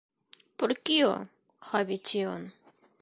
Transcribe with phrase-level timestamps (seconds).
[0.61, 1.11] Por kio
[1.73, 2.49] havi tion?